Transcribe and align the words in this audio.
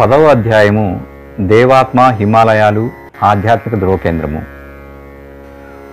పదవ 0.00 0.26
అధ్యాయము 0.26 1.00
దేవాత్మ 1.40 2.00
హిమాలయాలు 2.00 2.90
ఆధ్యాత్మిక 3.22 3.78
ధ్రువకేంద్రము 3.78 4.42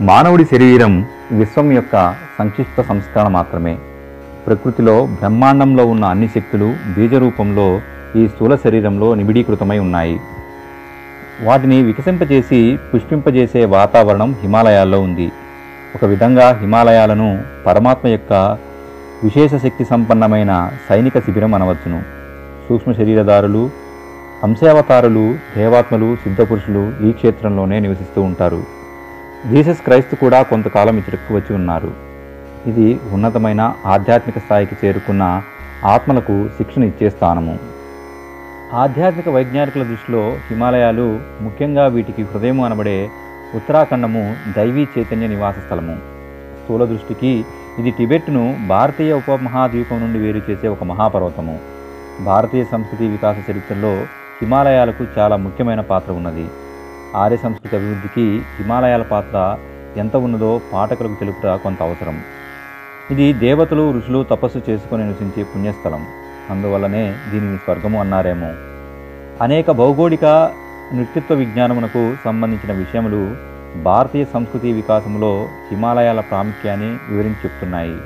మానవుడి 0.02 0.46
శరీరం 0.46 1.06
విశ్వం 1.32 1.72
యొక్క 1.72 2.16
సంక్షిప్త 2.40 2.82
సంస్కరణ 2.82 3.28
మాత్రమే. 3.28 3.78
ప్రకృతిలో 4.48 5.06
బ్రహ్మాండంలో 5.06 5.86
ఉన్న 5.86 6.06
అన్ని 6.06 6.28
శక్తులు 6.28 6.74
బీజరూపంలో 6.98 7.82
ఈ 8.16 8.28
స్థూల 8.28 8.56
శరీరంలో 8.56 9.16
నిబిడీకృతమై 9.16 9.80
ఉన్నాయి. 9.80 10.20
వాటిని 11.42 11.84
వికసింపజేసి 11.84 12.80
పుష్పింపజేసే 12.94 13.66
వాతావరణం 13.66 14.36
హిమాలయాల్లో 14.42 15.02
ఉంది. 15.02 15.32
ఒక 15.96 16.06
విధంగా 16.06 16.58
హిమాలయాలను 16.62 17.44
పరమాత్మ 17.66 18.08
యొక్క 18.08 18.58
విశేష 19.24 19.52
శక్తి 19.52 19.86
సంపన్నమైన 19.86 20.72
సైనిక 20.90 21.20
శిబిరం 21.20 21.56
అనవచ్చును. 21.56 22.02
సూక్ష్మ 22.70 22.92
శరీరదారులు 22.92 23.87
అంశావతారులు 24.44 25.36
దేవాత్మలు 25.58 26.16
సిద్ధపురుషులు 26.16 26.94
ఈ 27.08 27.12
క్షేత్రంలోనే 27.12 27.80
నివసిస్తూ 27.80 28.22
ఉంటారు. 28.22 28.64
జీసస్ 29.52 29.82
క్రైస్తు 29.82 30.16
కూడా 30.16 30.42
కొంతకాలం 30.42 30.98
ఇచ్చటకు 30.98 31.34
వచ్చి 31.36 31.56
ఉన్నారు. 31.56 31.92
ఇది 32.68 33.00
ఉన్నతమైన 33.12 33.74
ఆధ్యాత్మిక 33.86 34.38
స్థాయికి 34.38 34.76
చేరుకున్న 34.86 35.42
ఆత్మలకు 35.86 36.50
శిక్షణ 36.58 36.84
ఇచ్చే 36.84 37.10
స్థానము. 37.10 37.60
ఆధ్యాత్మిక 38.74 39.30
వైజ్ఞానికుల 39.30 39.84
దృష్టిలో 39.84 40.30
హిమాలయాలు 40.30 41.20
ముఖ్యంగా 41.42 41.88
వీటికి 41.88 42.24
హృదయం 42.24 42.62
అనబడే 42.62 43.10
ఉత్తరాఖండము 43.56 44.36
దైవీ 44.58 44.88
చైతన్య 44.98 45.28
నివాస 45.28 45.56
స్థలము. 45.66 45.96
స్థూల 46.64 46.86
దృష్టికి 46.86 47.46
ఇది 47.80 47.92
టిబెట్ను 47.92 48.60
భారతీయ 48.68 49.14
ఉపమహాద్వీపం 49.14 50.00
నుండి 50.00 50.20
వేరు 50.20 50.42
చేసే 50.50 50.68
ఒక 50.68 50.84
మహాపర్వతము. 50.84 51.60
భారతీయ 52.26 52.64
సంస్కృతి 52.72 53.08
వికాస 53.08 53.36
చరిత్రలో 53.52 53.94
హిమాలయాలకు 54.42 55.08
చాలా 55.18 55.36
ముఖ్యమైన 55.36 55.82
పాత్ర 55.82 56.12
ఉన్నది. 56.12 56.50
ఆర్య 57.16 57.38
సంస్కృతి 57.38 57.76
అభివృద్ధికి 57.76 58.26
హిమాలయాల 58.58 59.02
పాత్ర 59.02 59.58
ఎంత 59.98 60.16
ఉన్నదో 60.16 60.62
పాఠకులకు 60.74 61.14
తెలుపుట 61.14 61.48
కొంత 61.48 61.82
అవసరం. 61.82 62.18
ఇది 63.12 63.34
దేవతలు 63.34 63.92
ఋషులు 63.92 64.24
తపస్సు 64.24 64.62
చేసుకొని 64.70 65.04
నివసించే 65.04 65.44
పుణ్యస్థలం. 65.44 66.08
అందువల్లనే 66.50 67.18
దీనిని 67.28 67.58
స్వర్గము 67.58 68.00
అన్నారేమో. 68.00 68.50
అనేక 69.42 69.72
భౌగోళిక 69.72 70.26
నృత్యత్వ 70.94 71.36
విజ్ఞానమునకు 71.36 72.18
సంబంధించిన 72.26 72.74
విషయములు 72.74 73.22
భారతీయ 73.84 74.26
సంస్కృతి 74.26 74.74
వికాసంలో 74.74 75.32
హిమాలయాల 75.72 76.20
ప్రాముఖ్యాన్ని 76.20 77.00
వివరించి 77.10 77.42
చెప్తున్నాయి. 77.46 77.98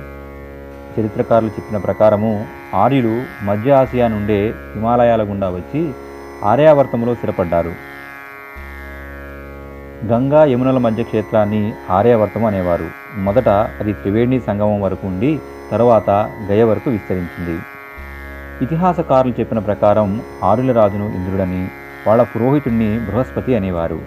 చరిత్రకారులు 0.96 1.50
చెప్పిన 1.50 1.78
ప్రకారము 1.78 2.32
ఆర్యులు 2.74 3.14
మధ్య 3.42 3.72
ఆసియా 3.72 4.08
నుండే 4.08 4.40
హిమాలయాల 4.76 5.24
గుండా 5.24 5.50
వచ్చి 5.50 5.84
ఆర్యావర్తంలో 6.44 7.16
స్థిరపడ్డారు. 7.16 7.76
గంగా 10.06 10.46
యమునల 10.46 10.78
మధ్య 10.78 11.04
క్షేత్రాన్ని 11.04 11.74
ఆర్యావర్తం 11.90 12.46
అనేవారు. 12.46 12.92
మొదట 13.16 13.50
అది 13.50 13.94
త్రివేణి 13.94 14.42
సంగమం 14.42 14.82
వరకు 14.82 15.08
ఉండి 15.08 15.40
తరువాత 15.72 16.10
గయ 16.52 16.64
వరకు 16.64 16.90
విస్తరించింది. 16.90 17.62
ఇతిహాసకారులు 18.62 19.34
చెప్పిన 19.40 19.60
ప్రకారం 19.60 20.22
ఆరుల 20.44 20.72
రాజును 20.72 21.10
ఇంద్రుడని 21.16 21.72
వాళ్ళ 22.08 22.24
పురోహితుణ్ణి 22.24 23.00
బృహస్పతి 23.00 23.56
అనేవారు. 23.56 24.00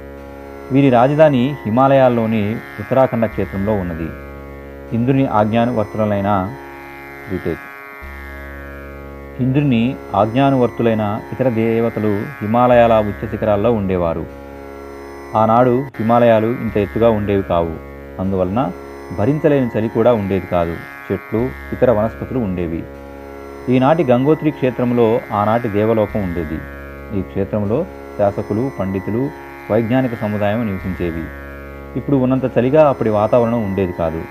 వీరి 0.72 0.90
రాజధాని 0.90 1.56
హిమాలయాల్లోని 1.66 2.60
ఉత్తరాఖండ 2.80 3.26
క్షేత్రంలో 3.26 3.72
ఉన్నది. 3.72 4.10
ఇంద్రుని 4.92 5.26
ఆజ్ఞానువర్తులైన 5.26 6.56
రిటేక్. 7.30 7.73
ఇంద్రుని 9.40 9.96
ఆజ్ఞానువర్తులైన 10.14 11.20
ఇతర 11.32 11.48
దేవతలు 11.48 12.22
హిమాలయాల 12.42 12.92
ఉచ్చ 12.92 13.30
శిఖరాల్లో 13.30 13.72
ఉండేవారు. 13.72 14.26
ఆనాడు 15.36 15.84
హిమాలయాలు 15.98 16.46
ఇంత 16.46 16.76
ఎత్తుగా 16.76 17.10
ఉండేవి 17.10 17.42
కావు. 17.42 17.70
అందువలన 18.20 18.72
భరించలేని 19.18 19.70
చలి 19.78 19.88
కూడా 19.88 20.12
ఉండేది 20.12 20.46
కాదు. 20.46 20.76
చెట్లు 21.12 21.50
ఇతర 21.72 21.90
వనస్పతులు 21.90 22.38
ఉండేవి. 22.38 22.82
ఈనాటి 23.68 24.04
గంగోత్రి 24.04 24.50
క్షేత్రంలో 24.50 25.20
ఆనాటి 25.32 25.68
దేవలోకం 25.68 26.22
ఉండేది. 26.22 26.58
ఈ 27.18 27.22
క్షేత్రంలో 27.22 27.86
శాసకులు 28.18 28.70
పండితులు 28.80 29.30
వైజ్ఞానిక 29.70 30.14
సముదాయం 30.14 30.66
నివసించేవి. 30.66 31.24
ఇప్పుడు 31.96 32.16
ఉన్నంత 32.16 32.58
చలిగా 32.58 32.88
అప్పటి 32.88 33.10
వాతావరణం 33.10 33.64
ఉండేది 33.64 33.92
కాదు. 33.92 34.22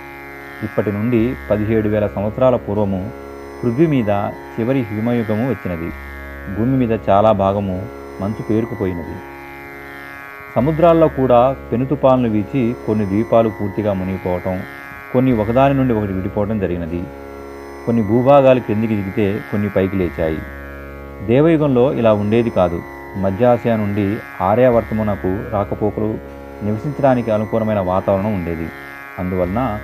ఇప్పటి 0.64 0.92
నుండి 0.92 1.36
పదిహేడు 1.52 1.90
వేల 1.90 2.08
సంవత్సరాల 2.08 2.56
పూర్వము 2.56 3.23
పృథ్వీ 3.64 3.86
మీద 3.88 4.10
చివరి 4.56 4.80
హిమయుగము 4.80 5.50
వచ్చినది. 5.50 5.94
భూమి 6.56 6.78
మీద 6.78 7.00
చాలా 7.10 7.32
భాగము 7.32 7.86
మంచు 8.22 8.44
పేరుకుపోయినది. 8.44 9.16
సముద్రాల్లో 10.56 11.08
కూడా 11.08 11.56
పెనుతుపాలను 11.72 12.30
వీచి 12.30 12.76
కొన్ని 12.88 13.06
ద్వీపాలు 13.06 13.50
పూర్తిగా 13.50 13.94
మునిగిపోవటం 13.94 14.64
కొన్ని 15.14 15.32
ఒకదాని 15.32 15.74
నుండి 15.74 15.94
ఒకటి 15.94 16.14
విడిపోవడం 16.14 16.60
జరిగినది. 16.60 17.04
కొన్ని 17.86 18.04
భూభాగాలు 18.04 18.60
క్రిందికి 18.60 18.96
దిగితే 18.96 19.42
కొన్ని 19.52 19.70
పైకి 19.70 19.96
లేచాయి. 19.96 20.42
దేవయుగంలో 21.28 21.94
ఇలా 21.94 22.14
ఉండేది 22.14 22.50
కాదు. 22.50 22.82
మధ్య 23.18 23.46
ఆసియా 23.46 23.76
నుండి 23.76 24.20
ఆర్యావర్తమునకు 24.42 25.40
రాకపోకలు 25.52 26.18
నివసించడానికి 26.64 27.32
అనుకూలమైన 27.32 27.80
వాతావరణం 27.80 28.34
ఉండేది. 28.34 28.70
అందువలన 29.20 29.80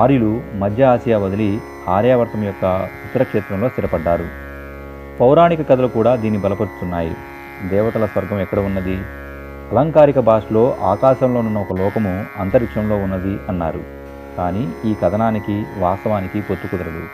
ఆర్యులు 0.00 0.42
మధ్య 0.54 0.84
ఆసియా 0.84 1.18
వదిలి 1.18 1.60
ఆర్యావర్తం 1.88 2.44
యొక్క 2.44 2.64
ఉత్తర 3.04 3.22
క్షేత్రంలో 3.22 3.68
స్థిరపడ్డారు. 3.68 4.26
పౌరాణిక 5.20 5.68
కథలు 5.68 5.86
కూడా 5.86 6.16
దీన్ని 6.16 6.40
బలపరుస్తున్నాయి. 6.40 7.16
దేవతల 7.68 8.06
స్వర్గం 8.06 8.40
ఎక్కడ 8.40 8.58
ఉన్నది? 8.58 8.96
అలంకారిక 9.72 10.18
భాషలో 10.18 10.76
ఆకాశంలోనున్న 10.82 11.58
ఒక 11.58 11.78
లోకము 11.80 12.14
అంతరిక్షంలో 12.40 12.96
ఉన్నది 12.96 13.38
అన్నారు. 13.48 13.82
కానీ 14.38 14.68
ఈ 14.84 14.94
కథనానికి 15.02 15.66
వాస్తవానికి 15.78 16.40
పొత్తు 16.40 16.66
కుదరదు. 16.66 17.04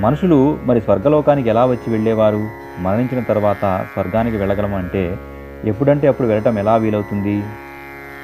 మనుషులు 0.00 0.58
మరి 0.64 0.80
స్వర్గలోకానికి 0.80 1.48
ఎలా 1.48 1.66
వచ్చి 1.66 1.88
వెళ్ళేవారు? 1.90 2.42
మరణించిన 2.78 3.20
తర్వాత 3.22 3.64
స్వర్గానికి 3.92 4.36
వెళ్ళగలం 4.36 4.74
అంటే 4.74 5.18
ఎప్పుడంటే 5.64 6.08
అప్పుడు 6.08 6.28
వెళ్ళటం 6.28 6.58
ఎలా 6.58 6.76
వీలవుతుంది? 6.76 7.42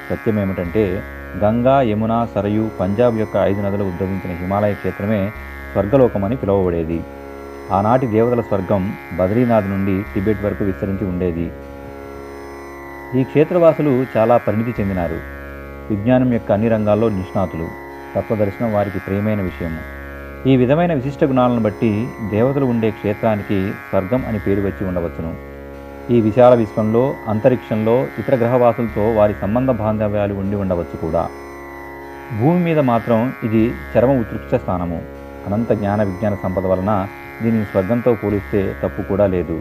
సత్యం 0.09 0.39
ఏమిటంటే 0.39 0.85
గంగా 1.35 1.81
యమున 1.81 2.27
సరయు 2.35 2.71
పంజాబ్ 2.79 3.17
యొక్క 3.17 3.37
ఐదు 3.37 3.61
నదులు 3.61 3.83
ఉద్భవించిన 3.83 4.31
హిమాలయ 4.31 4.73
క్షేత్రమే 4.73 5.31
స్వర్గలోకమని 5.71 6.35
పిలువబడేది. 6.35 7.03
ఆనాటి 7.71 8.07
దేవతల 8.07 8.41
స్వర్గం 8.41 8.93
బద్రీనాథ్ 9.13 9.67
నుండి 9.67 10.05
టిబెట్ 10.13 10.43
వరకు 10.43 10.63
విస్తరించి 10.65 11.05
ఉండేది. 11.05 11.51
ఈ 13.19 13.23
క్షేత్రవాసులు 13.23 14.05
చాలా 14.17 14.37
పరిణితి 14.37 14.75
చెందినారు. 14.79 15.19
విజ్ఞానం 15.89 16.33
యొక్క 16.33 16.51
అన్ని 16.51 16.67
రంగాల్లో 16.67 17.09
నిష్ణాతులు. 17.09 17.67
తత్వదర్శనం 18.15 18.73
వారికి 18.73 18.99
ప్రియమైన 18.99 19.41
విషయము 19.41 19.97
ఈ 20.47 20.55
విధమైన 20.57 20.93
విశిష్ట 20.93 21.23
గుణాలను 21.23 21.59
బట్టి 21.59 22.09
దేవతలు 22.29 22.65
ఉండే 22.65 22.91
క్షేత్రానికి 22.91 23.73
స్వర్గం 23.89 24.25
అని 24.25 24.39
పేరు 24.39 24.61
వచ్చి 24.61 24.87
ఉండవచ్చును. 24.87 25.56
ఈ 26.09 26.21
విశాల 26.21 26.53
విశ్వంలో 26.55 27.17
అంతరిక్షంలో 27.27 28.09
ఇతర 28.17 28.35
గ్రహవాసులతో 28.35 29.13
వారి 29.13 29.33
సంబంధ 29.41 29.71
బాంధవ్యాలు 29.71 30.33
ఉండి 30.33 30.55
ఉండవచ్చు 30.55 30.97
కూడా. 30.97 31.23
భూమి 32.31 32.59
మీద 32.59 32.79
మాత్రం 32.91 33.33
ఇది 33.43 33.63
చరమ 33.91 34.11
ఉత్కృష్ట 34.21 34.55
స్థానము. 34.55 34.99
అనంత 35.45 35.71
జ్ఞాన 35.71 36.03
విజ్ఞాన 36.03 36.35
సంపద 36.35 36.65
వలన 36.65 36.91
దీనిని 37.41 37.65
స్వర్గంతో 37.65 38.15
పోలిస్తే 38.15 38.61
తప్పు 38.83 39.01
కూడా 39.01 39.27
లేదు. 39.27 39.57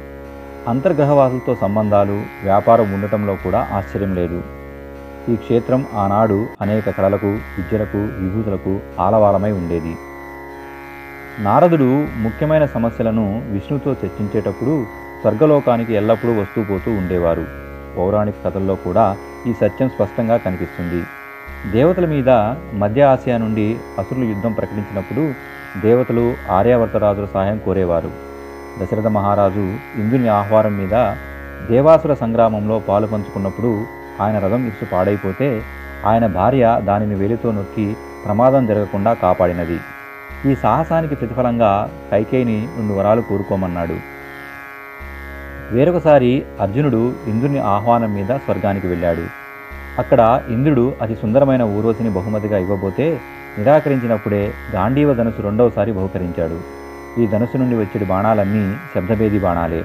అంతర్గ్రహవాసులతో 0.67 1.55
సంబంధాలు 1.55 2.27
వ్యాపారం 2.43 2.93
ఉండటంలో 2.93 3.37
కూడా 3.37 3.67
ఆశ్చర్యం 3.71 4.15
లేదు. 4.15 4.39
ఈ 5.29 5.37
క్షేత్రం 5.37 5.87
ఆనాడు 5.95 6.49
అనేక 6.61 6.91
కళలకు 6.91 7.31
విద్యలకు 7.57 8.01
విభూతులకు 8.21 8.73
ఆలవాలమై 8.99 9.53
ఉండేది. 9.53 9.95
నారదుడు 11.39 11.91
ముఖ్యమైన 12.25 12.67
సమస్యలను 12.67 13.27
విష్ణుతో 13.55 13.93
చర్చించేటప్పుడు 13.93 14.75
స్వర్గలోకానికి 15.21 15.93
ఎల్లప్పుడూ 15.95 16.33
వస్తూ 16.41 16.63
పోతూ 16.63 16.91
ఉండేవారు. 16.91 17.47
పౌరాణిక 17.97 18.35
కథల్లో 18.45 18.75
కూడా 18.75 19.17
ఈ 19.47 19.53
సత్యం 19.53 19.89
స్పష్టంగా 19.89 20.37
కనిపిస్తుంది. 20.37 21.03
దేవతల 21.73 22.07
మీద 22.07 22.31
మధ్య 22.75 23.03
ఆసియా 23.03 23.37
నుండి 23.37 23.79
అసురులు 23.99 24.25
యుద్ధం 24.25 24.53
ప్రకటించినప్పుడు 24.53 25.35
దేవతలు 25.81 26.35
ఆర్యావర్తరాజుల 26.51 27.27
సహాయం 27.35 27.59
కోరేవారు. 27.59 28.11
దశరథ 28.81 29.07
మహారాజు 29.07 29.65
ఇంద్రుని 29.95 30.29
ఆహ్వానం 30.29 30.77
మీద 30.79 30.97
దేవాసుర 31.71 32.15
సంగ్రామంలో 32.15 32.79
పాలు 32.79 33.07
పంచుకున్నప్పుడు 33.07 33.85
ఆయన 34.21 34.39
రథం 34.39 34.67
ఇసు 34.67 34.85
పాడైపోతే 34.85 35.63
ఆయన 36.07 36.27
భార్య 36.27 36.81
దానిని 36.85 37.15
వేలితో 37.15 37.53
నొక్కి 37.53 37.97
ప్రమాదం 38.25 38.67
జరగకుండా 38.67 39.15
కాపాడినది. 39.15 39.81
ఈ 40.47 40.55
సాహసానికి 40.55 41.15
ప్రతిఫలంగా 41.15 41.91
కైకేయిని 42.11 42.69
రెండు 42.77 42.93
వరాలు 42.93 43.21
కోరుకోమన్నాడు. 43.21 44.16
వేరొకసారి 45.73 46.45
అర్జునుడు 46.61 47.13
ఇంద్రుని 47.27 47.59
ఆహ్వానం 47.59 48.15
మీద 48.15 48.27
స్వర్గానికి 48.27 48.87
వెళ్ళాడు. 48.87 49.23
అక్కడ 49.99 50.43
ఇంద్రుడు 50.49 50.95
అతి 51.03 51.15
సుందరమైన 51.15 51.63
ఊర్వశిని 51.63 52.11
బహుమతిగా 52.11 52.59
ఇవ్వబోతే 52.59 53.21
నిరాకరించినప్పుడే 53.59 54.53
గాంధీవ 54.75 55.15
ధనుసు 55.15 55.43
రెండవసారి 55.43 55.93
బహుకరించాడు. 55.93 56.59
ఈ 57.21 57.27
ధనుసు 57.27 57.57
నుండి 57.57 57.77
వచ్చే 57.77 58.05
బాణాలన్నీ 58.05 58.77
శబ్దభేది 58.95 59.39
బాణాలే. 59.39 59.85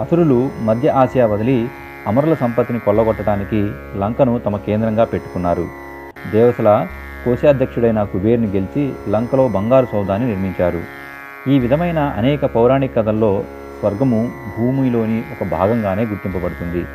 అసురులు 0.00 0.50
మధ్య 0.60 0.88
ఆసియా 0.88 1.26
వదిలి 1.26 1.68
అమరుల 2.06 2.34
సంపత్తిని 2.34 2.78
కొల్లగొట్టడానికి 2.78 3.70
లంకను 3.98 4.38
తమ 4.38 4.56
కేంద్రంగా 4.56 5.04
పెట్టుకున్నారు. 5.04 5.66
దేవసల 6.32 6.86
కోశాధ్యక్షుడైన 7.24 8.02
కుబేర్ని 8.02 8.46
గెలిచి 8.46 8.92
లంకలో 9.08 9.48
బంగారు 9.48 9.86
సౌదాన్ని 9.92 10.28
నిర్మించారు. 10.28 10.80
ఈ 11.50 11.58
విధమైన 11.58 11.98
అనేక 11.98 12.44
పౌరాణిక 12.44 12.96
కథల్లో 12.96 13.44
స్వర్గము 13.80 14.30
భూమిలోని 14.58 15.22
ఒక 15.32 15.48
భాగంగానే 15.48 16.04
గుర్తింపబడుతుంది. 16.04 16.86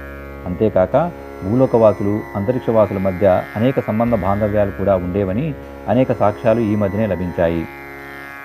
అంతేకాక 0.45 1.12
భూలోకవాసులు 1.44 2.19
అంతరిక్షవాసుల 2.35 2.97
మధ్య 2.97 3.44
అనేక 3.56 3.80
సంబంధ 3.80 4.15
బాంధవ్యాలు 4.15 4.71
కూడా 4.71 4.95
ఉండేవని 4.95 5.53
అనేక 5.89 6.12
సాక్ష్యాలు 6.12 6.59
ఈ 6.59 6.75
మధ్యనే 6.75 7.06
లభించాయి. 7.07 7.62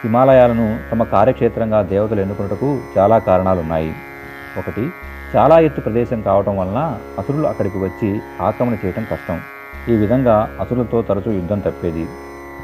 హిమాలయాలను 0.04 0.78
తమ 0.92 1.02
కార్యక్షేత్రంగా 1.02 1.82
దేవతలు 1.82 2.20
ఎన్నుకున్నటకు 2.20 2.80
చాలా 2.98 3.18
కారణాలున్నాయి. 3.18 3.94
ఒకటి 4.58 4.90
చాలా 5.36 5.58
ఎత్తు 5.58 5.80
ప్రదేశం 5.80 6.20
కావటం 6.20 6.56
వలన 6.56 6.98
అసురులు 7.18 7.46
అక్కడికి 7.46 7.78
వచ్చి 7.78 8.20
ఆక్రమణ 8.42 8.76
చేయటం 8.84 9.06
కష్టం. 9.10 9.40
ఈ 9.88 9.96
విధంగా 9.96 10.50
అసురులతో 10.60 11.02
తరచూ 11.02 11.32
యుద్ధం 11.32 11.58
తప్పేది. 11.58 12.06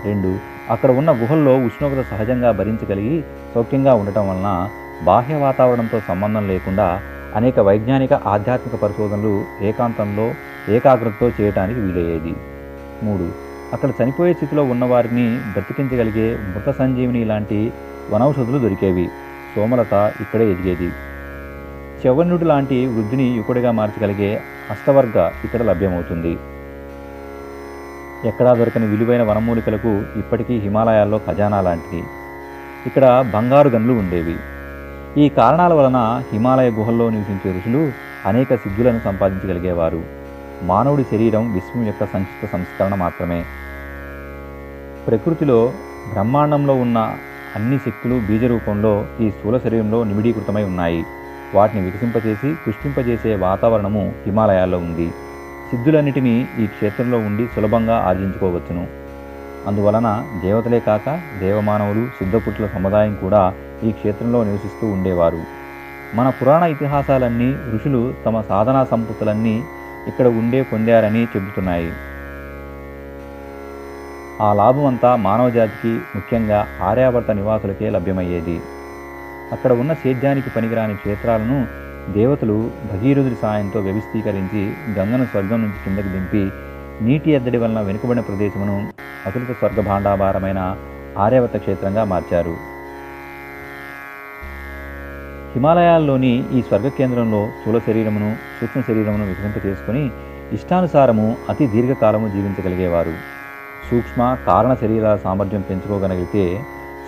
రెండు 0.05 0.39
అక్కడ 0.71 0.91
ఉన్న 0.91 1.11
గుహల్లో 1.11 1.57
ఉష్ణోగ్రత 1.57 2.05
సహజంగా 2.11 2.51
భరించగలిగి 2.51 3.25
సౌఖ్యంగా 3.55 3.95
ఉండటం 3.95 4.29
వలన 4.29 4.69
బాహ్య 5.03 5.35
వాతావరణంతో 5.35 6.01
సంబంధం 6.01 6.49
లేకుండా 6.49 7.03
అనేక 7.35 7.61
వైజ్ఞానిక 7.61 8.13
ఆధ్యాత్మిక 8.13 8.77
పరిశోధనలు 8.77 9.47
ఏకాంతంలో 9.61 10.35
ఏకాగ్రతతో 10.69 11.31
చేయటానికి 11.31 11.81
వీలయ్యేది. 11.81 12.37
మూడు. 13.03 13.33
అక్కడ 13.73 13.93
చనిపోయే 14.03 14.35
స్థితిలో 14.35 14.65
ఉన్నవారిని 14.65 15.41
బ్రతికించగలిగే 15.47 16.37
మృత 16.37 16.71
సంజీవిని 16.71 17.25
లాంటి 17.25 17.73
వనౌషధులు 18.11 18.59
దొరికేవి. 18.59 19.11
సోమలత 19.55 20.13
ఇక్కడే 20.21 20.51
ఎదిగేది. 20.51 20.93
చవన్నుడి 22.07 22.45
లాంటి 22.45 22.87
వృద్ధిని 22.87 23.25
యుకుడిగా 23.25 23.71
మార్చగలిగే 23.71 24.41
అష్టవర్గ 24.71 25.33
ఇక్కడ 25.45 25.63
లభ్యమవుతుంది. 25.63 26.39
ఎక్కడా 28.25 28.53
దొరకని 28.53 28.87
విలువైన 28.87 29.23
వనమూలికలకు 29.23 30.03
ఇప్పటికీ 30.17 30.59
హిమాలయాల్లో 30.59 31.19
ఖజానా 31.19 31.61
లాంటిది. 31.61 32.05
ఇక్కడ 32.87 33.25
బంగారు 33.35 33.69
గనులు 33.69 33.93
ఉండేవి. 33.93 34.39
ఈ 35.19 35.29
కారణాల 35.29 35.73
వలన 35.73 36.23
హిమాలయ 36.33 36.71
గుహల్లో 36.71 37.11
నివసించే 37.11 37.59
ఋషులు 37.59 37.93
అనేక 38.27 38.55
సిద్ధులను 38.55 39.01
సంపాదించగలిగేవారు. 39.05 40.03
మానవుడి 40.63 41.05
శరీరం 41.05 41.55
విశ్వం 41.55 41.87
యొక్క 41.87 42.07
సంక్షిప్త 42.07 42.53
సంస్కరణ 42.53 42.95
మాత్రమే. 42.95 43.45
ప్రకృతిలో 45.07 45.73
బ్రహ్మాండంలో 46.13 46.75
ఉన్న 46.75 47.17
అన్ని 47.57 47.79
శక్తులు 47.79 48.21
బీజ 48.27 48.45
రూపంలో 48.45 49.07
ఈ 49.21 49.31
స్థూల 49.31 49.59
శరీరంలో 49.59 50.05
నిమిడీకృతమై 50.05 50.65
ఉన్నాయి. 50.65 51.05
వాటిని 51.55 51.85
వికసింపజేసి 51.85 52.57
పుష్పింపజేసే 52.69 53.35
వాతావరణము 53.35 54.13
హిమాలయాల్లో 54.27 54.79
ఉంది. 54.79 55.11
సిద్ధులన్నిటినీ 55.71 56.49
ఈ 56.59 56.67
క్షేత్రంలో 56.67 57.19
ఉండి 57.19 57.47
సులభంగా 57.47 57.97
ఆర్జించుకోవచ్చును. 57.97 58.87
అందువలన 59.67 60.25
దేవతలే 60.43 60.81
కాక 60.81 61.21
దేవమానవులు 61.39 62.07
సిద్ధపుట్ల 62.07 62.67
సముదాయం 62.67 63.15
కూడా 63.15 63.55
ఈ 63.85 63.93
క్షేత్రంలో 63.93 64.45
నివసిస్తూ 64.45 64.87
ఉండేవారు. 64.87 65.41
మన 66.15 66.29
పురాణ 66.31 66.63
ఇతిహాసాలన్నీ 66.63 67.57
ఋషులు 67.75 68.15
తమ 68.27 68.41
సాధనా 68.41 68.85
సంపత్తులన్నీ 68.85 69.65
ఇక్కడ 70.07 70.27
ఉండే 70.27 70.63
పొందారని 70.63 71.25
చెబుతున్నాయి. 71.25 71.93
ఆ 74.41 74.53
లాభం 74.53 74.87
అంతా 74.87 75.17
మానవజాతికి 75.17 76.01
ముఖ్యంగా 76.15 76.67
ఆర్యావర్త 76.83 77.31
నివాసులకే 77.31 77.91
లభ్యమయ్యేది. 77.91 78.57
అక్కడ 79.53 79.73
ఉన్న 79.73 79.95
సేద్యానికి 79.95 80.51
పనికిరాని 80.51 80.95
క్షేత్రాలను 80.95 81.59
దేవతలు 82.13 82.71
భగీరథుడి 82.93 83.37
సాయంతో 83.43 83.81
వ్యవస్థీకరించి 83.81 84.63
గంగను 84.99 85.27
స్వర్గం 85.27 85.63
నుంచి 85.63 85.81
కిందకి 85.85 86.09
దింపి 86.09 86.45
నీటి 87.05 87.31
ఎద్దడి 87.31 87.59
వలన 87.59 87.81
వెనుకబడిన 87.81 88.21
ప్రదేశమును 88.21 88.77
అతులిత 89.27 89.53
స్వర్గ 89.53 89.81
భాండాభారమైన 89.81 90.77
ఆర్యవర్త 91.19 91.57
క్షేత్రంగా 91.57 92.05
మార్చారు. 92.05 92.74
హిమాలయాల్లోని 95.55 96.31
ఈ 96.53 96.61
స్వర్గ 96.63 96.89
కేంద్రంలో 96.89 97.41
స్థూల 97.59 97.79
శరీరమును 97.79 98.37
సూక్ష్మ 98.61 98.81
శరీరమును 98.81 99.25
వికసింప 99.25 99.67
చేసుకుని 99.67 100.03
ఇష్టానుసారము 100.53 101.27
అతి 101.49 101.67
దీర్ఘకాలము 101.67 102.29
జీవించగలిగేవారు. 102.29 103.13
సూక్ష్మ 103.91 104.37
కారణ 104.47 104.75
శరీరాల 104.75 105.17
సామర్థ్యం 105.17 105.61
పెంచుకోగలిగితే 105.61 106.45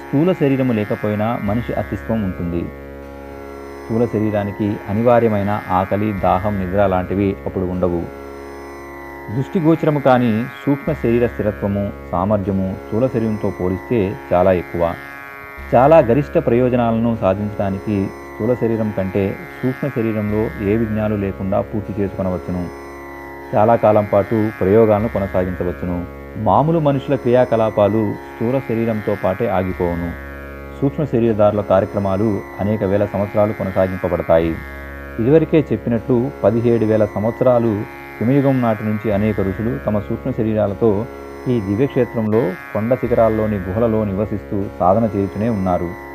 స్థూల 0.02 0.32
శరీరము 0.32 0.72
లేకపోయినా 0.72 1.28
మనిషి 1.42 1.72
అస్తిత్వం 1.72 2.22
ఉంటుంది. 2.22 2.62
స్థూల 3.80 4.04
శరీరానికి 4.04 4.68
అనివార్యమైన 4.88 5.62
ఆకలి 5.70 6.12
దాహం 6.12 6.54
నిద్ర 6.60 6.86
లాంటివి 6.86 7.36
అప్పుడు 7.46 7.64
ఉండవు. 7.64 8.02
దృష్టిగోచరము 9.36 10.00
కాని 10.00 10.32
సూక్ష్మ 10.66 10.92
శరీర 10.92 11.26
స్థిరత్వము 11.26 11.84
సామర్థ్యము 12.12 12.68
స్థూల 12.84 13.06
శరీరంతో 13.06 13.50
పోలిస్తే 13.60 14.00
చాలా 14.32 14.52
ఎక్కువ. 14.52 14.94
చాలా 15.74 15.98
గరిష్ట 16.10 16.38
ప్రయోజనాలను 16.46 17.12
సాధించడానికి 17.20 17.96
స్థూల 18.36 18.54
శరీరం 18.54 18.90
కంటే 18.90 19.38
సూక్ష్మ 19.58 19.88
శరీరంలో 19.88 20.50
ఏ 20.60 20.76
విజ్ఞానాలు 20.76 21.16
లేకుండా 21.16 21.60
పూర్తి 21.60 22.02
చేసుకొనవచ్చును. 22.02 22.70
చాలా 23.54 23.76
కాలం 23.76 24.04
పాటు 24.04 24.52
ప్రయోగాలను 24.60 25.08
కొనసాగించవచ్చును. 25.08 26.06
మామూలు 26.36 26.78
మనుషుల 26.78 27.14
క్రియాకలాపాలు 27.14 28.14
స్థూల 28.26 28.58
శరీరంతో 28.58 29.14
పాటే 29.14 29.46
ఆగిపోవును. 29.46 30.12
సూక్ష్మ 30.80 31.04
శరీరదారుల 31.04 31.60
కార్యక్రమాలు 31.60 32.28
అనేక 32.60 32.84
వేల 32.84 33.06
సంవత్సరాలు 33.06 33.52
కొనసాగింపబడతాయి. 33.52 34.56
ఇదివరకే 35.18 35.66
చెప్పినట్లు 35.72 36.32
పదిహేడు 36.44 36.84
వేల 36.84 37.04
సంవత్సరాలు 37.04 37.86
హిమయుగం 38.20 38.60
నాటి 38.60 38.84
నుంచి 38.84 39.10
అనేక 39.10 39.40
ఋషులు 39.40 39.78
తమ 39.86 39.98
సూక్ష్మ 39.98 40.30
శరీరాలతో 40.30 41.06
ఈ 41.48 41.60
దివ్యక్షేత్రంలో 41.60 42.54
కొండ 42.72 42.94
శిఖరాల్లోని 42.94 43.58
గుహలలో 43.58 44.04
నివసిస్తూ 44.04 44.64
సాధన 44.80 45.10
చేయుతూనే 45.16 45.48
ఉన్నారు. 45.48 46.05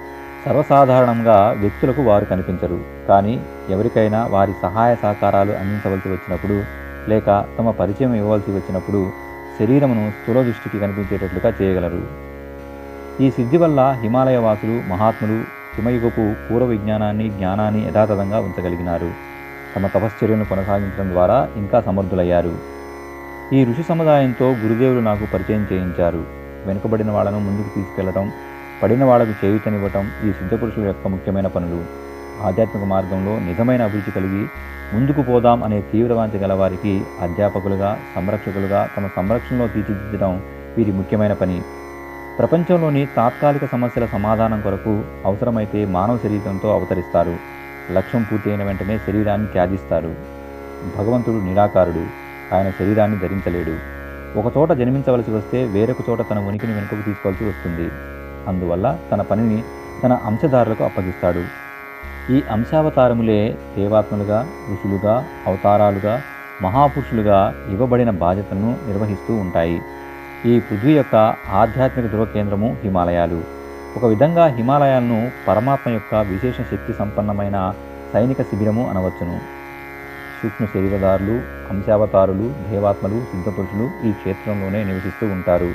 సర్వసాధారణంగా 0.46 1.56
వ్యక్తులకు 1.60 2.02
వారు 2.02 2.26
కనిపించరు. 2.26 2.80
కానీ 3.08 3.46
ఎవరికైనా 3.70 4.28
వారి 4.28 4.54
సహాయ 4.62 4.96
సహకారాలు 4.96 5.52
అందించవలసి 5.52 6.10
వచ్చినప్పుడు 6.10 6.64
లేక 7.10 7.46
తమ 7.60 7.72
పరిచయం 7.72 8.14
ఇవ్వవలసి 8.14 8.52
వచ్చినప్పుడు 8.52 9.12
శరీరమును 9.60 10.12
స్థూల 10.12 10.44
దృష్టికి 10.44 10.80
కనిపించేటట్లుగా 10.80 11.54
చేయగలరు. 11.62 12.02
ఈ 13.22 13.32
సిద్ధి 13.32 13.58
వల్ల 13.58 13.98
హిమాలయ 14.02 14.38
వాసులు 14.38 14.90
మహాత్ములు 14.90 15.44
హిమయుగపు 15.76 16.34
పూర్వ 16.48 16.66
విజ్ఞానాన్ని 16.66 17.30
జ్ఞానాన్ని 17.30 17.88
యథాతథంగా 17.88 18.40
ఉంచగలిగినారు. 18.40 19.14
తమ 19.76 19.88
తపశ్చర్యను 19.88 20.46
కొనసాగించడం 20.46 21.10
ద్వారా 21.10 21.48
ఇంకా 21.56 21.82
సమర్థులయ్యారు. 21.82 22.54
ఈ 23.54 23.66
ఋషి 23.66 23.84
సముదాయంతో 23.84 24.52
గురుదేవులు 24.52 25.00
నాకు 25.00 25.26
పరిచయం 25.34 25.68
చేయించారు. 25.72 26.24
వెనుకబడిన 26.68 27.12
వాళ్ళను 27.12 27.40
ముందుకు 27.40 27.76
తీసుకెళ్ళడం 27.76 28.32
పడిన 28.84 29.04
వాళ్ళకు 29.04 29.46
చేయుతనివ్వటం 29.46 30.12
ఈ 30.24 30.34
సిద్ధపురుషుల 30.34 30.86
యొక్క 30.86 31.08
ముఖ్యమైన 31.08 31.48
పనులు. 31.48 31.80
ఆధ్యాత్మిక 32.42 32.86
మార్గంలో 32.86 33.40
నిజమైన 33.40 33.84
అభిరుచి 33.84 34.12
కలిగి 34.12 34.50
ముందుకు 34.94 35.22
పోదాం 35.22 35.64
అనే 35.64 35.82
తీవ్రవాంతి 35.82 36.38
గల 36.38 36.54
వారికి 36.54 37.04
అధ్యాపకులుగా 37.20 38.00
సంరక్షకులుగా 38.16 38.90
తమ 38.98 39.08
సంరక్షణలో 39.16 39.68
తీర్చిదిద్దడం 39.68 40.42
వీరి 40.78 40.92
ముఖ్యమైన 40.92 41.34
పని. 41.34 41.62
ప్రపంచంలోని 42.40 43.06
తాత్కాలిక 43.06 43.66
సమస్యల 43.66 44.06
సమాధానం 44.06 44.62
కొరకు 44.62 45.04
అవసరమైతే 45.26 45.86
మానవ 45.86 46.18
శరీరంతో 46.18 46.74
అవతరిస్తారు. 46.74 47.38
లక్ష్యం 47.92 48.24
పూర్తయిన 48.24 48.64
వెంటనే 48.64 48.98
శరీరాన్ని 48.98 49.48
త్యాజిస్తారు. 49.48 50.16
భగవంతుడు 50.98 51.46
నిరాకారుడు. 51.46 52.04
ఆయన 52.56 52.70
శరీరాన్ని 52.70 53.18
ధరించలేడు. 53.18 53.76
ఒకచోట 54.40 54.72
జన్మించవలసి 54.72 55.32
వస్తే 55.32 55.64
వేరొక 55.66 56.10
చోట 56.10 56.22
తన 56.32 56.40
ఉనికిని 56.40 56.74
వెనుకకు 56.74 57.02
తీసుకోవాల్సి 57.02 57.46
వస్తుంది. 57.46 57.90
అందువల్ల 58.48 59.00
తన 59.12 59.22
పనిని 59.22 59.64
తన 60.04 60.14
అంశదారులకు 60.14 60.84
అప్పగిస్తాడు. 60.84 61.46
ఈ 62.30 62.44
అంశావతారములే 62.52 63.58
దేవాత్మలుగా 63.78 64.50
ఋషులుగా 64.72 65.28
అవతారాలుగా 65.48 66.22
మహాపురుషులుగా 66.62 67.54
ఇవ్వబడిన 67.70 68.10
బాధ్యతను 68.10 68.78
నిర్వహిస్తూ 68.88 69.34
ఉంటాయి. 69.34 69.82
ఈ 70.46 70.60
పృథ్వీ 70.60 70.94
యొక్క 70.94 71.16
ఆధ్యాత్మిక 71.50 72.08
ధ్రువ 72.08 72.26
కేంద్రము 72.26 72.78
హిమాలయాలు. 72.84 73.44
ఒక 73.98 74.06
విధంగా 74.06 74.46
హిమాలయాలను 74.46 75.32
పరమాత్మ 75.48 75.92
యొక్క 75.92 76.16
విశేష 76.16 76.56
శక్తి 76.72 76.94
సంపన్నమైన 76.94 77.74
సైనిక 78.14 78.42
శిబిరము 78.42 78.90
అనవచ్చును. 78.90 79.42
సూక్ష్మ 80.44 80.66
శరీరదారులు 80.66 81.42
అంశావతారులు 81.72 82.54
దేవాత్మలు 82.70 83.22
సిద్ధపురుషులు 83.32 83.92
ఈ 84.08 84.12
క్షేత్రంలోనే 84.12 84.84
నివసిస్తూ 84.84 85.28
ఉంటారు. 85.28 85.72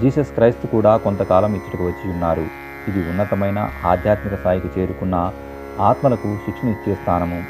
జీసస్ 0.00 0.34
క్రైస్తు 0.34 0.66
కూడా 0.66 0.96
కొంతకాలం 0.96 1.54
ఇచ్చటకు 1.54 1.86
వచ్చి 1.86 2.10
ఉన్నారు. 2.10 2.46
ఇది 2.88 3.00
ఉన్నతమైన 3.10 3.70
ఆధ్యాత్మిక 3.84 4.34
స్థాయికి 4.34 4.70
చేరుకున్న 4.76 5.32
ఆత్మలకు 5.80 6.38
శిక్షణ 6.44 6.68
ఇచ్చే 6.68 6.94
స్థానము. 6.94 7.44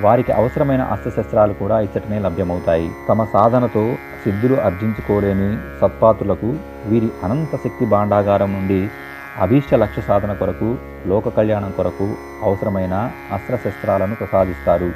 వారికి 0.00 0.32
అవసరమైన 0.32 0.82
అస్త్రశస్త్రాలు 0.82 1.52
కూడా 1.52 1.80
ఇచ్చటనే 1.80 2.18
లభ్యమవుతాయి. 2.18 2.90
తమ 3.08 3.24
సాధనతో 3.24 3.98
సిద్ధులు 4.24 4.54
అర్జించుకోలేని 4.54 5.58
సత్పాతులకు 5.80 6.54
వీరి 6.86 7.10
అనంత 7.24 7.56
శక్తి 7.56 7.84
భాండాగారం 7.84 8.52
నుండి 8.52 8.90
అభీష్ట 9.38 9.74
లక్ష్య 9.74 10.02
సాధన 10.02 10.32
కొరకు 10.32 10.76
లోక 11.06 11.28
కళ్యాణం 11.28 11.70
కొరకు 11.70 12.06
అవసరమైన 12.42 13.12
అస్త్రశస్త్రాలను 13.32 14.14
ప్రసాదిస్తారు. 14.14 14.90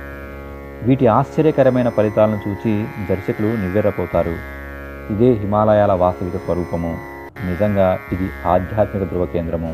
వీటి 0.83 1.07
ఆశ్చర్యకరమైన 1.07 1.89
ఫలితాలను 1.89 2.41
చూచి 2.49 2.87
దర్శకులు 3.11 3.57
నివ్వెరపోతారు. 3.57 4.64
ఇదే 5.11 5.31
హిమాలయాల 5.33 5.93
వాస్తవిక 5.93 6.37
స్వరూపము. 6.37 6.93
నిజంగా 7.43 7.89
ఇది 8.13 8.27
ఆధ్యాత్మిక 8.47 9.05
ధృవ 9.05 9.25
కేంద్రము 9.27 9.73